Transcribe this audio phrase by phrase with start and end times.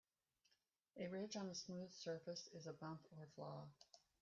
[0.97, 3.67] A ridge on a smooth surface is a bump or flaw.